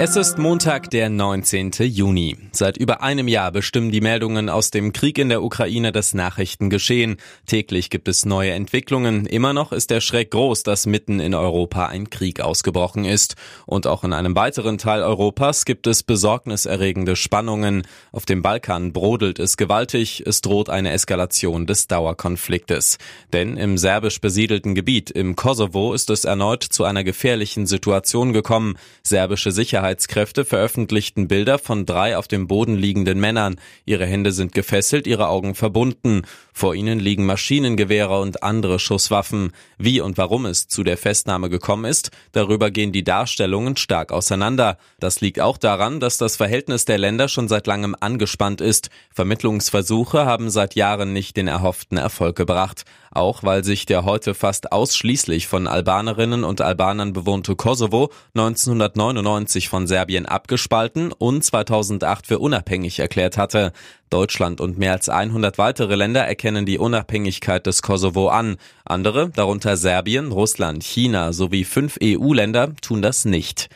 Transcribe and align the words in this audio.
Es 0.00 0.14
ist 0.14 0.38
Montag, 0.38 0.90
der 0.90 1.10
19. 1.10 1.72
Juni. 1.80 2.36
Seit 2.52 2.76
über 2.76 3.02
einem 3.02 3.26
Jahr 3.26 3.50
bestimmen 3.50 3.90
die 3.90 4.00
Meldungen 4.00 4.48
aus 4.48 4.70
dem 4.70 4.92
Krieg 4.92 5.18
in 5.18 5.28
der 5.28 5.42
Ukraine 5.42 5.90
das 5.90 6.14
Nachrichtengeschehen. 6.14 7.16
Täglich 7.46 7.90
gibt 7.90 8.06
es 8.06 8.24
neue 8.24 8.52
Entwicklungen. 8.52 9.26
Immer 9.26 9.54
noch 9.54 9.72
ist 9.72 9.90
der 9.90 10.00
Schreck 10.00 10.30
groß, 10.30 10.62
dass 10.62 10.86
mitten 10.86 11.18
in 11.18 11.34
Europa 11.34 11.86
ein 11.86 12.10
Krieg 12.10 12.40
ausgebrochen 12.40 13.04
ist. 13.04 13.34
Und 13.66 13.88
auch 13.88 14.04
in 14.04 14.12
einem 14.12 14.36
weiteren 14.36 14.78
Teil 14.78 15.02
Europas 15.02 15.64
gibt 15.64 15.88
es 15.88 16.04
besorgniserregende 16.04 17.16
Spannungen. 17.16 17.82
Auf 18.12 18.24
dem 18.24 18.40
Balkan 18.40 18.92
brodelt 18.92 19.40
es 19.40 19.56
gewaltig. 19.56 20.22
Es 20.24 20.42
droht 20.42 20.70
eine 20.70 20.92
Eskalation 20.92 21.66
des 21.66 21.88
Dauerkonfliktes. 21.88 22.98
Denn 23.32 23.56
im 23.56 23.76
serbisch 23.76 24.20
besiedelten 24.20 24.76
Gebiet 24.76 25.10
im 25.10 25.34
Kosovo 25.34 25.92
ist 25.92 26.08
es 26.08 26.24
erneut 26.24 26.62
zu 26.62 26.84
einer 26.84 27.02
gefährlichen 27.02 27.66
Situation 27.66 28.32
gekommen. 28.32 28.78
Serbische 29.02 29.50
Sicherheit 29.50 29.87
Sicherheitskräfte 29.88 30.44
veröffentlichten 30.44 31.28
Bilder 31.28 31.58
von 31.58 31.86
drei 31.86 32.18
auf 32.18 32.28
dem 32.28 32.46
Boden 32.46 32.76
liegenden 32.76 33.18
Männern. 33.18 33.56
Ihre 33.86 34.04
Hände 34.04 34.32
sind 34.32 34.52
gefesselt, 34.52 35.06
ihre 35.06 35.28
Augen 35.28 35.54
verbunden. 35.54 36.22
Vor 36.52 36.74
ihnen 36.74 37.00
liegen 37.00 37.24
Maschinengewehre 37.24 38.20
und 38.20 38.42
andere 38.42 38.78
Schusswaffen. 38.78 39.52
Wie 39.78 40.02
und 40.02 40.18
warum 40.18 40.44
es 40.44 40.68
zu 40.68 40.84
der 40.84 40.98
Festnahme 40.98 41.48
gekommen 41.48 41.86
ist, 41.86 42.10
darüber 42.32 42.70
gehen 42.70 42.92
die 42.92 43.04
Darstellungen 43.04 43.78
stark 43.78 44.12
auseinander. 44.12 44.76
Das 45.00 45.22
liegt 45.22 45.40
auch 45.40 45.56
daran, 45.56 46.00
dass 46.00 46.18
das 46.18 46.36
Verhältnis 46.36 46.84
der 46.84 46.98
Länder 46.98 47.28
schon 47.28 47.48
seit 47.48 47.66
langem 47.66 47.96
angespannt 47.98 48.60
ist. 48.60 48.90
Vermittlungsversuche 49.14 50.26
haben 50.26 50.50
seit 50.50 50.74
Jahren 50.74 51.14
nicht 51.14 51.38
den 51.38 51.48
erhofften 51.48 51.96
Erfolg 51.96 52.36
gebracht. 52.36 52.84
Auch 53.10 53.42
weil 53.42 53.64
sich 53.64 53.86
der 53.86 54.04
heute 54.04 54.34
fast 54.34 54.70
ausschließlich 54.70 55.46
von 55.46 55.66
Albanerinnen 55.66 56.44
und 56.44 56.60
Albanern 56.60 57.14
bewohnte 57.14 57.56
Kosovo 57.56 58.10
1999 58.34 59.68
von 59.68 59.77
von 59.78 59.86
Serbien 59.86 60.26
abgespalten 60.26 61.12
und 61.12 61.44
2008 61.44 62.26
für 62.26 62.40
unabhängig 62.40 62.98
erklärt 62.98 63.38
hatte. 63.38 63.70
Deutschland 64.10 64.60
und 64.60 64.76
mehr 64.76 64.90
als 64.90 65.08
100 65.08 65.56
weitere 65.56 65.94
Länder 65.94 66.26
erkennen 66.26 66.66
die 66.66 66.78
Unabhängigkeit 66.78 67.64
des 67.64 67.80
Kosovo 67.80 68.26
an. 68.26 68.56
Andere, 68.84 69.30
darunter 69.30 69.76
Serbien, 69.76 70.32
Russland, 70.32 70.82
China 70.82 71.32
sowie 71.32 71.62
fünf 71.62 71.96
EU-Länder, 72.02 72.74
tun 72.82 73.02
das 73.02 73.24
nicht. 73.24 73.68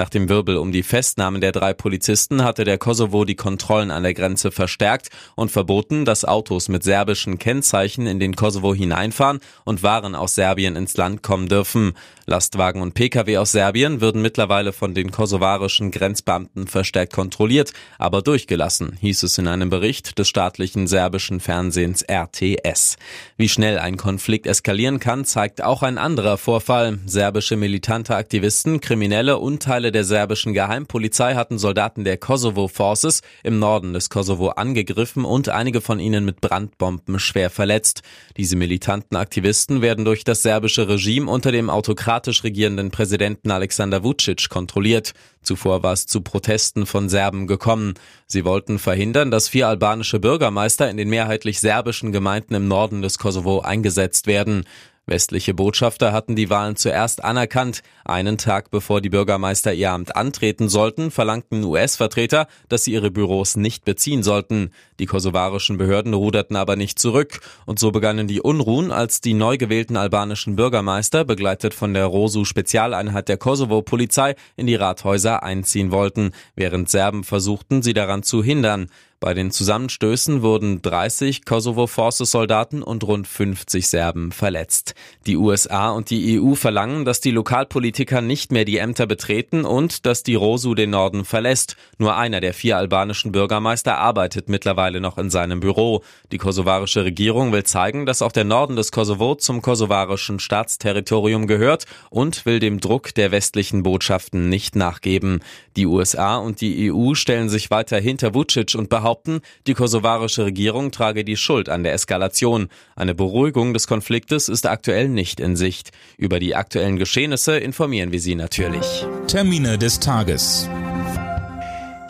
Nach 0.00 0.08
dem 0.08 0.30
Wirbel 0.30 0.56
um 0.56 0.72
die 0.72 0.82
Festnahmen 0.82 1.42
der 1.42 1.52
drei 1.52 1.74
Polizisten 1.74 2.42
hatte 2.42 2.64
der 2.64 2.78
Kosovo 2.78 3.26
die 3.26 3.34
Kontrollen 3.34 3.90
an 3.90 4.02
der 4.02 4.14
Grenze 4.14 4.50
verstärkt 4.50 5.10
und 5.34 5.50
verboten, 5.50 6.06
dass 6.06 6.24
Autos 6.24 6.70
mit 6.70 6.82
serbischen 6.82 7.38
Kennzeichen 7.38 8.06
in 8.06 8.18
den 8.18 8.34
Kosovo 8.34 8.72
hineinfahren 8.74 9.40
und 9.66 9.82
Waren 9.82 10.14
aus 10.14 10.36
Serbien 10.36 10.74
ins 10.74 10.96
Land 10.96 11.22
kommen 11.22 11.50
dürfen. 11.50 11.92
Lastwagen 12.24 12.80
und 12.80 12.94
Pkw 12.94 13.36
aus 13.36 13.52
Serbien 13.52 14.00
würden 14.00 14.22
mittlerweile 14.22 14.72
von 14.72 14.94
den 14.94 15.10
kosovarischen 15.10 15.90
Grenzbeamten 15.90 16.66
verstärkt 16.66 17.12
kontrolliert, 17.12 17.72
aber 17.98 18.22
durchgelassen, 18.22 18.96
hieß 19.00 19.24
es 19.24 19.36
in 19.36 19.48
einem 19.48 19.68
Bericht 19.68 20.18
des 20.18 20.28
staatlichen 20.28 20.86
serbischen 20.86 21.40
Fernsehens 21.40 22.02
RTS. 22.02 22.96
Wie 23.36 23.50
schnell 23.50 23.78
ein 23.78 23.98
Konflikt 23.98 24.46
eskalieren 24.46 24.98
kann, 25.00 25.26
zeigt 25.26 25.60
auch 25.62 25.82
ein 25.82 25.98
anderer 25.98 26.38
Vorfall. 26.38 27.00
Serbische 27.04 27.56
militante 27.56 28.14
Aktivisten, 28.14 28.80
Kriminelle 28.80 29.36
und 29.36 29.62
Teile 29.62 29.89
Der 29.90 30.04
serbischen 30.04 30.52
Geheimpolizei 30.52 31.34
hatten 31.34 31.58
Soldaten 31.58 32.04
der 32.04 32.16
Kosovo 32.16 32.68
Forces 32.68 33.22
im 33.42 33.58
Norden 33.58 33.92
des 33.92 34.08
Kosovo 34.10 34.50
angegriffen 34.50 35.24
und 35.24 35.48
einige 35.48 35.80
von 35.80 35.98
ihnen 35.98 36.24
mit 36.24 36.40
Brandbomben 36.40 37.18
schwer 37.18 37.50
verletzt. 37.50 38.02
Diese 38.36 38.56
militanten 38.56 39.16
Aktivisten 39.16 39.82
werden 39.82 40.04
durch 40.04 40.22
das 40.24 40.42
serbische 40.42 40.88
Regime 40.88 41.30
unter 41.30 41.52
dem 41.52 41.70
autokratisch 41.70 42.44
regierenden 42.44 42.90
Präsidenten 42.90 43.50
Alexander 43.50 44.04
Vucic 44.04 44.48
kontrolliert. 44.48 45.12
Zuvor 45.42 45.82
war 45.82 45.94
es 45.94 46.06
zu 46.06 46.20
Protesten 46.20 46.86
von 46.86 47.08
Serben 47.08 47.46
gekommen. 47.46 47.94
Sie 48.26 48.44
wollten 48.44 48.78
verhindern, 48.78 49.30
dass 49.30 49.48
vier 49.48 49.68
albanische 49.68 50.20
Bürgermeister 50.20 50.90
in 50.90 50.96
den 50.96 51.08
mehrheitlich 51.08 51.60
serbischen 51.60 52.12
Gemeinden 52.12 52.54
im 52.54 52.68
Norden 52.68 53.02
des 53.02 53.18
Kosovo 53.18 53.60
eingesetzt 53.60 54.26
werden. 54.26 54.64
Westliche 55.10 55.54
Botschafter 55.54 56.12
hatten 56.12 56.36
die 56.36 56.50
Wahlen 56.50 56.76
zuerst 56.76 57.24
anerkannt. 57.24 57.82
Einen 58.04 58.38
Tag 58.38 58.70
bevor 58.70 59.00
die 59.00 59.10
Bürgermeister 59.10 59.74
ihr 59.74 59.90
Amt 59.90 60.14
antreten 60.14 60.68
sollten, 60.68 61.10
verlangten 61.10 61.64
US-Vertreter, 61.64 62.46
dass 62.68 62.84
sie 62.84 62.92
ihre 62.92 63.10
Büros 63.10 63.56
nicht 63.56 63.84
beziehen 63.84 64.22
sollten. 64.22 64.70
Die 65.00 65.06
kosovarischen 65.06 65.78
Behörden 65.78 66.14
ruderten 66.14 66.54
aber 66.54 66.76
nicht 66.76 67.00
zurück. 67.00 67.40
Und 67.66 67.80
so 67.80 67.90
begannen 67.90 68.28
die 68.28 68.40
Unruhen, 68.40 68.92
als 68.92 69.20
die 69.20 69.34
neu 69.34 69.56
gewählten 69.56 69.96
albanischen 69.96 70.54
Bürgermeister, 70.54 71.24
begleitet 71.24 71.74
von 71.74 71.92
der 71.92 72.06
Rosu-Spezialeinheit 72.06 73.28
der 73.28 73.36
Kosovo-Polizei, 73.36 74.36
in 74.54 74.68
die 74.68 74.76
Rathäuser 74.76 75.42
einziehen 75.42 75.90
wollten, 75.90 76.30
während 76.54 76.88
Serben 76.88 77.24
versuchten, 77.24 77.82
sie 77.82 77.94
daran 77.94 78.22
zu 78.22 78.44
hindern. 78.44 78.86
Bei 79.22 79.34
den 79.34 79.50
Zusammenstößen 79.50 80.40
wurden 80.40 80.80
30 80.80 81.44
Kosovo 81.44 81.86
Forces 81.86 82.30
Soldaten 82.30 82.82
und 82.82 83.04
rund 83.04 83.28
50 83.28 83.86
Serben 83.86 84.32
verletzt. 84.32 84.94
Die 85.26 85.36
USA 85.36 85.90
und 85.90 86.08
die 86.08 86.40
EU 86.40 86.54
verlangen, 86.54 87.04
dass 87.04 87.20
die 87.20 87.30
Lokalpolitiker 87.30 88.22
nicht 88.22 88.50
mehr 88.50 88.64
die 88.64 88.78
Ämter 88.78 89.06
betreten 89.06 89.66
und 89.66 90.06
dass 90.06 90.22
die 90.22 90.36
Rosu 90.36 90.74
den 90.74 90.88
Norden 90.88 91.26
verlässt. 91.26 91.76
Nur 91.98 92.16
einer 92.16 92.40
der 92.40 92.54
vier 92.54 92.78
albanischen 92.78 93.30
Bürgermeister 93.30 93.98
arbeitet 93.98 94.48
mittlerweile 94.48 95.02
noch 95.02 95.18
in 95.18 95.28
seinem 95.28 95.60
Büro. 95.60 96.02
Die 96.32 96.38
kosovarische 96.38 97.04
Regierung 97.04 97.52
will 97.52 97.64
zeigen, 97.64 98.06
dass 98.06 98.22
auch 98.22 98.32
der 98.32 98.44
Norden 98.44 98.76
des 98.76 98.90
Kosovo 98.90 99.34
zum 99.34 99.60
kosovarischen 99.60 100.38
Staatsterritorium 100.38 101.46
gehört 101.46 101.84
und 102.08 102.46
will 102.46 102.58
dem 102.58 102.80
Druck 102.80 103.12
der 103.12 103.32
westlichen 103.32 103.82
Botschaften 103.82 104.48
nicht 104.48 104.76
nachgeben. 104.76 105.40
Die 105.76 105.84
USA 105.84 106.38
und 106.38 106.62
die 106.62 106.90
EU 106.90 107.12
stellen 107.12 107.50
sich 107.50 107.70
weiter 107.70 107.98
hinter 107.98 108.34
Vucic 108.34 108.74
und 108.74 108.88
behaupten, 108.88 109.09
behaupten, 109.10 109.40
die 109.66 109.74
kosovarische 109.74 110.44
Regierung 110.44 110.92
trage 110.92 111.24
die 111.24 111.36
Schuld 111.36 111.68
an 111.68 111.82
der 111.82 111.94
Eskalation. 111.94 112.68
Eine 112.94 113.14
Beruhigung 113.14 113.74
des 113.74 113.88
Konfliktes 113.88 114.48
ist 114.48 114.66
aktuell 114.66 115.08
nicht 115.08 115.40
in 115.40 115.56
Sicht. 115.56 115.90
Über 116.16 116.38
die 116.38 116.54
aktuellen 116.54 116.96
Geschehnisse 116.96 117.58
informieren 117.58 118.12
wir 118.12 118.20
Sie 118.20 118.36
natürlich. 118.36 119.04
Termine 119.26 119.78
des 119.78 119.98
Tages. 119.98 120.68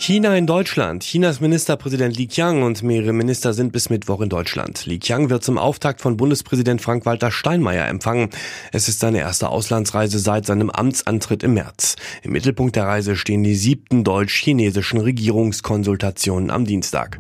China 0.00 0.34
in 0.34 0.46
Deutschland. 0.46 1.02
Chinas 1.02 1.42
Ministerpräsident 1.42 2.16
Li 2.16 2.26
Qiang 2.26 2.62
und 2.62 2.82
mehrere 2.82 3.12
Minister 3.12 3.52
sind 3.52 3.70
bis 3.70 3.90
Mittwoch 3.90 4.22
in 4.22 4.30
Deutschland. 4.30 4.86
Li 4.86 4.98
Qiang 4.98 5.28
wird 5.28 5.44
zum 5.44 5.58
Auftakt 5.58 6.00
von 6.00 6.16
Bundespräsident 6.16 6.80
Frank-Walter 6.80 7.30
Steinmeier 7.30 7.86
empfangen. 7.86 8.30
Es 8.72 8.88
ist 8.88 9.00
seine 9.00 9.18
erste 9.18 9.50
Auslandsreise 9.50 10.18
seit 10.18 10.46
seinem 10.46 10.70
Amtsantritt 10.70 11.42
im 11.42 11.52
März. 11.52 11.96
Im 12.22 12.32
Mittelpunkt 12.32 12.76
der 12.76 12.86
Reise 12.86 13.14
stehen 13.14 13.42
die 13.42 13.54
siebten 13.54 14.02
deutsch-chinesischen 14.02 15.00
Regierungskonsultationen 15.00 16.50
am 16.50 16.64
Dienstag. 16.64 17.18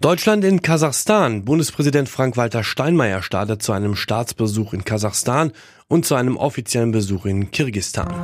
Deutschland 0.00 0.44
in 0.44 0.62
Kasachstan. 0.62 1.44
Bundespräsident 1.44 2.08
Frank-Walter 2.08 2.64
Steinmeier 2.64 3.20
startet 3.20 3.62
zu 3.62 3.72
einem 3.72 3.96
Staatsbesuch 3.96 4.72
in 4.72 4.86
Kasachstan 4.86 5.52
und 5.88 6.06
zu 6.06 6.14
einem 6.14 6.38
offiziellen 6.38 6.90
Besuch 6.90 7.26
in 7.26 7.50
Kirgistan. 7.50 8.14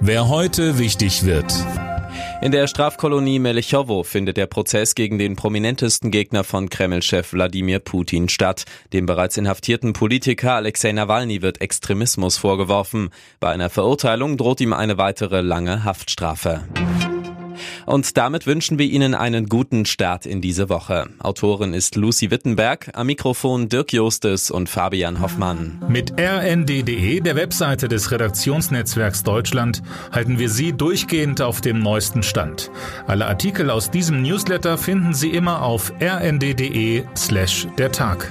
Wer 0.00 0.28
heute 0.28 0.78
wichtig 0.78 1.24
wird. 1.24 1.50
In 2.44 2.52
der 2.52 2.66
Strafkolonie 2.66 3.38
Melechowo 3.38 4.02
findet 4.02 4.36
der 4.36 4.46
Prozess 4.46 4.94
gegen 4.94 5.18
den 5.18 5.34
prominentesten 5.34 6.10
Gegner 6.10 6.44
von 6.44 6.68
Kreml-Chef 6.68 7.32
Wladimir 7.32 7.78
Putin 7.78 8.28
statt. 8.28 8.64
Dem 8.92 9.06
bereits 9.06 9.38
inhaftierten 9.38 9.94
Politiker 9.94 10.52
Alexei 10.52 10.92
Nawalny 10.92 11.40
wird 11.40 11.62
Extremismus 11.62 12.36
vorgeworfen. 12.36 13.08
Bei 13.40 13.50
einer 13.50 13.70
Verurteilung 13.70 14.36
droht 14.36 14.60
ihm 14.60 14.74
eine 14.74 14.98
weitere 14.98 15.40
lange 15.40 15.84
Haftstrafe. 15.84 16.64
Und 17.86 18.16
damit 18.16 18.46
wünschen 18.46 18.78
wir 18.78 18.86
Ihnen 18.86 19.14
einen 19.14 19.46
guten 19.46 19.84
Start 19.84 20.26
in 20.26 20.40
diese 20.40 20.68
Woche. 20.68 21.08
Autorin 21.18 21.74
ist 21.74 21.96
Lucy 21.96 22.30
Wittenberg, 22.30 22.90
am 22.94 23.06
Mikrofon 23.06 23.68
Dirk 23.68 23.92
Jostes 23.92 24.50
und 24.50 24.68
Fabian 24.68 25.20
Hoffmann. 25.20 25.82
Mit 25.88 26.12
rnd.de, 26.18 27.20
der 27.20 27.36
Webseite 27.36 27.88
des 27.88 28.10
Redaktionsnetzwerks 28.10 29.22
Deutschland, 29.22 29.82
halten 30.12 30.38
wir 30.38 30.48
Sie 30.48 30.72
durchgehend 30.72 31.40
auf 31.40 31.60
dem 31.60 31.80
neuesten 31.80 32.22
Stand. 32.22 32.70
Alle 33.06 33.26
Artikel 33.26 33.70
aus 33.70 33.90
diesem 33.90 34.22
Newsletter 34.22 34.78
finden 34.78 35.14
Sie 35.14 35.30
immer 35.30 35.62
auf 35.62 35.92
rnd.de 36.00 37.04
slash 37.16 37.66
der 37.78 37.92
Tag. 37.92 38.30